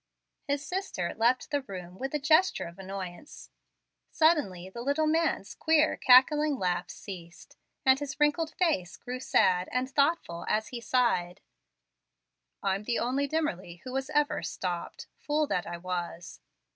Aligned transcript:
His 0.47 0.65
sister 0.65 1.13
left 1.15 1.51
the 1.51 1.61
room 1.61 1.99
with 1.99 2.15
a 2.15 2.19
gesture 2.19 2.65
of 2.65 2.79
annoyance. 2.79 3.51
Suddenly 4.09 4.67
the 4.67 4.81
little 4.81 5.05
man's 5.05 5.53
queer, 5.53 5.95
cackling 5.95 6.57
laugh 6.57 6.89
ceased, 6.89 7.55
and 7.85 7.99
his 7.99 8.19
wrinkled 8.19 8.51
face 8.55 8.97
grew 8.97 9.19
sad 9.19 9.69
and 9.71 9.87
thoughtful 9.87 10.43
as 10.49 10.69
he 10.69 10.81
sighed: 10.81 11.39
"I'm 12.63 12.85
the 12.85 12.97
only 12.97 13.27
Dimmerly 13.27 13.81
who 13.83 13.91
was 13.93 14.09
ever 14.09 14.41
'stopped,' 14.41 15.05
fool 15.19 15.45
that 15.45 15.67
I 15.67 15.77
was. 15.77 16.39